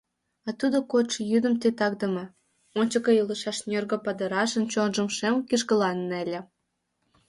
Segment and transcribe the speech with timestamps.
[0.47, 2.25] А тудо кодшо йӱдым титакдыме,
[2.79, 6.39] ончыко илышаш нӧргӧ падырашын чонжым шем кишкыла неле.